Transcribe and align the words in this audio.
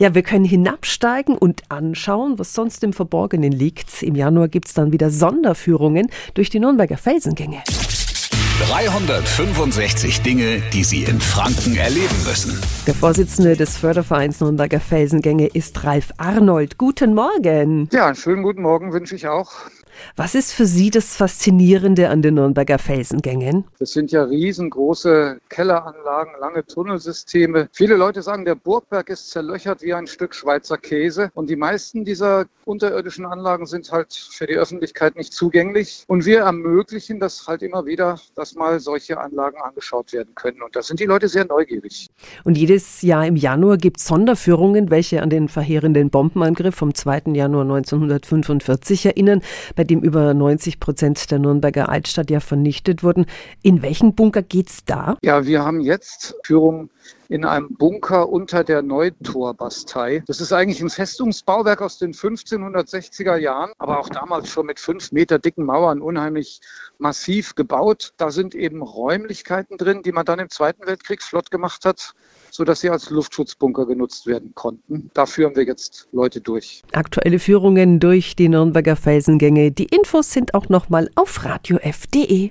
Ja, 0.00 0.14
wir 0.14 0.22
können 0.22 0.46
hinabsteigen 0.46 1.36
und 1.36 1.64
anschauen, 1.68 2.38
was 2.38 2.54
sonst 2.54 2.82
im 2.84 2.94
Verborgenen 2.94 3.52
liegt. 3.52 4.02
Im 4.02 4.14
Januar 4.14 4.48
gibt 4.48 4.68
es 4.68 4.72
dann 4.72 4.92
wieder 4.92 5.10
Sonderführungen 5.10 6.08
durch 6.32 6.48
die 6.48 6.58
Nürnberger 6.58 6.96
Felsengänge. 6.96 7.62
365 8.66 10.22
Dinge, 10.22 10.62
die 10.72 10.84
Sie 10.84 11.02
in 11.02 11.20
Franken 11.20 11.76
erleben 11.76 12.16
müssen. 12.26 12.58
Der 12.86 12.94
Vorsitzende 12.94 13.56
des 13.56 13.76
Fördervereins 13.76 14.40
Nürnberger 14.40 14.80
Felsengänge 14.80 15.48
ist 15.48 15.84
Ralf 15.84 16.12
Arnold. 16.16 16.78
Guten 16.78 17.12
Morgen. 17.12 17.90
Ja, 17.92 18.06
einen 18.06 18.16
schönen 18.16 18.42
guten 18.42 18.62
Morgen 18.62 18.94
wünsche 18.94 19.14
ich 19.14 19.28
auch. 19.28 19.52
Was 20.16 20.34
ist 20.34 20.52
für 20.52 20.66
Sie 20.66 20.90
das 20.90 21.16
Faszinierende 21.16 22.08
an 22.08 22.22
den 22.22 22.34
Nürnberger 22.34 22.78
Felsengängen? 22.78 23.64
Das 23.78 23.92
sind 23.92 24.12
ja 24.12 24.24
riesengroße 24.24 25.40
Kelleranlagen, 25.48 26.34
lange 26.40 26.64
Tunnelsysteme. 26.66 27.68
Viele 27.72 27.96
Leute 27.96 28.22
sagen, 28.22 28.44
der 28.44 28.54
Burgberg 28.54 29.08
ist 29.10 29.30
zerlöchert 29.30 29.82
wie 29.82 29.94
ein 29.94 30.06
Stück 30.06 30.34
Schweizer 30.34 30.78
Käse. 30.78 31.30
Und 31.34 31.50
die 31.50 31.56
meisten 31.56 32.04
dieser 32.04 32.46
unterirdischen 32.64 33.26
Anlagen 33.26 33.66
sind 33.66 33.90
halt 33.90 34.12
für 34.12 34.46
die 34.46 34.56
Öffentlichkeit 34.56 35.16
nicht 35.16 35.32
zugänglich. 35.32 36.04
Und 36.06 36.24
wir 36.24 36.40
ermöglichen 36.40 37.20
das 37.20 37.46
halt 37.46 37.62
immer 37.62 37.86
wieder, 37.86 38.18
dass 38.34 38.54
mal 38.54 38.80
solche 38.80 39.18
Anlagen 39.18 39.60
angeschaut 39.60 40.12
werden 40.12 40.34
können. 40.34 40.62
Und 40.62 40.76
da 40.76 40.82
sind 40.82 41.00
die 41.00 41.06
Leute 41.06 41.28
sehr 41.28 41.44
neugierig. 41.44 42.08
Und 42.44 42.56
jedes 42.56 43.02
Jahr 43.02 43.26
im 43.26 43.36
Januar 43.36 43.76
gibt 43.76 43.98
es 43.98 44.06
Sonderführungen, 44.06 44.90
welche 44.90 45.22
an 45.22 45.30
den 45.30 45.48
verheerenden 45.48 46.10
Bombenangriff 46.10 46.74
vom 46.74 46.94
2. 46.94 47.22
Januar 47.34 47.62
1945 47.62 49.06
erinnern, 49.06 49.42
bei 49.80 49.84
dem 49.84 50.02
über 50.02 50.34
90 50.34 50.78
Prozent 50.78 51.30
der 51.30 51.38
Nürnberger 51.38 51.88
Altstadt 51.88 52.28
ja 52.28 52.40
vernichtet 52.40 53.02
wurden. 53.02 53.24
In 53.62 53.80
welchen 53.80 54.14
Bunker 54.14 54.42
geht's 54.42 54.84
da? 54.84 55.16
Ja, 55.22 55.46
wir 55.46 55.64
haben 55.64 55.80
jetzt 55.80 56.34
Führung 56.44 56.90
in 57.30 57.44
einem 57.44 57.74
Bunker 57.76 58.28
unter 58.28 58.64
der 58.64 58.82
Neutorbastei. 58.82 60.22
Das 60.26 60.40
ist 60.40 60.52
eigentlich 60.52 60.82
ein 60.82 60.90
Festungsbauwerk 60.90 61.80
aus 61.80 61.96
den 61.96 62.12
1560er 62.12 63.36
Jahren, 63.36 63.70
aber 63.78 64.00
auch 64.00 64.08
damals 64.08 64.48
schon 64.48 64.66
mit 64.66 64.80
fünf 64.80 65.12
Meter 65.12 65.38
dicken 65.38 65.64
Mauern 65.64 66.02
unheimlich 66.02 66.60
massiv 66.98 67.54
gebaut. 67.54 68.12
Da 68.16 68.32
sind 68.32 68.56
eben 68.56 68.82
Räumlichkeiten 68.82 69.78
drin, 69.78 70.02
die 70.02 70.12
man 70.12 70.26
dann 70.26 70.40
im 70.40 70.50
Zweiten 70.50 70.86
Weltkrieg 70.86 71.22
flott 71.22 71.50
gemacht 71.52 71.84
hat 71.84 72.14
sodass 72.50 72.80
sie 72.80 72.90
als 72.90 73.10
Luftschutzbunker 73.10 73.86
genutzt 73.86 74.26
werden 74.26 74.52
konnten. 74.54 75.10
Da 75.14 75.26
führen 75.26 75.56
wir 75.56 75.64
jetzt 75.64 76.08
Leute 76.12 76.40
durch. 76.40 76.82
Aktuelle 76.92 77.38
Führungen 77.38 78.00
durch 78.00 78.36
die 78.36 78.48
Nürnberger 78.48 78.96
Felsengänge. 78.96 79.70
Die 79.70 79.84
Infos 79.84 80.32
sind 80.32 80.54
auch 80.54 80.68
nochmal 80.68 81.10
auf 81.14 81.44
radiof.de. 81.44 82.50